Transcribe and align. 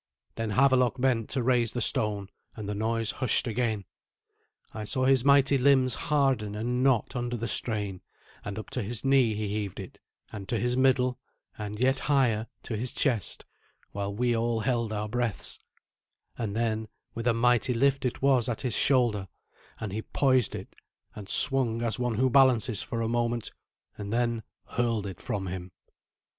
Then 0.33 0.53
Havelok 0.53 0.99
bent 0.99 1.29
to 1.29 1.43
raise 1.43 1.73
the 1.73 1.79
stone, 1.81 2.29
and 2.55 2.67
the 2.67 2.73
noise 2.73 3.11
hushed 3.11 3.45
again. 3.45 3.85
I 4.73 4.83
saw 4.83 5.05
his 5.05 5.23
mighty 5.23 5.59
limbs 5.59 5.93
harden 5.93 6.55
and 6.55 6.83
knot 6.83 7.15
under 7.15 7.37
the 7.37 7.47
strain, 7.47 8.01
and 8.43 8.57
up 8.57 8.71
to 8.71 8.81
his 8.81 9.05
knee 9.05 9.35
he 9.35 9.47
heaved 9.49 9.79
it, 9.79 9.99
and 10.31 10.49
to 10.49 10.57
his 10.57 10.75
middle, 10.75 11.19
and 11.55 11.79
yet 11.79 11.99
higher, 11.99 12.47
to 12.63 12.75
his 12.75 12.93
chest, 12.93 13.45
while 13.91 14.11
we 14.11 14.35
all 14.35 14.61
held 14.61 14.91
our 14.91 15.07
breaths, 15.07 15.59
and 16.35 16.55
then 16.55 16.87
with 17.13 17.27
a 17.27 17.33
mighty 17.35 17.75
lift 17.75 18.03
it 18.03 18.23
was 18.23 18.49
at 18.49 18.61
his 18.61 18.75
shoulder, 18.75 19.27
and 19.79 19.91
he 19.91 20.01
poised 20.01 20.55
it, 20.55 20.75
and 21.15 21.29
swung 21.29 21.83
as 21.83 21.99
one 21.99 22.15
who 22.15 22.27
balances 22.27 22.81
for 22.81 23.01
a 23.03 23.07
moment, 23.07 23.51
and 23.99 24.11
then 24.11 24.41
hurled 24.65 25.05
it 25.05 25.21
from 25.21 25.45
him. 25.45 25.71